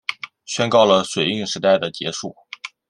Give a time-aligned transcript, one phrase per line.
[0.45, 2.35] 宣告了水运时代的结束